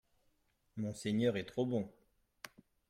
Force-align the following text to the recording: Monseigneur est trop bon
Monseigneur 0.77 1.37
est 1.37 1.45
trop 1.45 1.63
bon 1.67 1.87